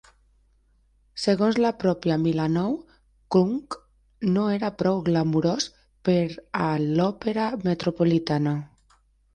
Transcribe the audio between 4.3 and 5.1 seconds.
no era prou